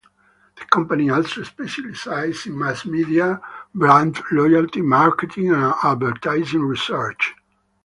[0.55, 3.39] The company also specialises in mass media,
[3.75, 7.35] brand loyalty, marketing and advertising research.